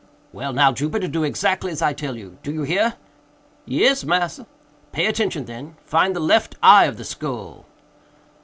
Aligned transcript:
"Well 0.33 0.51
now, 0.51 0.71
Jupiter, 0.71 1.07
do 1.07 1.23
exactly 1.23 1.71
as 1.71 1.79
I 1.79 1.93
tell 1.93 2.17
you—do 2.17 2.51
you 2.51 2.63
hear?" 2.63 2.95
"Yes, 3.65 4.03
massa." 4.03 4.47
"Pay 4.91 5.05
attention, 5.05 5.45
then—find 5.45 6.15
the 6.15 6.19
left 6.19 6.55
eye 6.63 6.85
of 6.85 6.97
the 6.97 7.03
skull." 7.05 7.67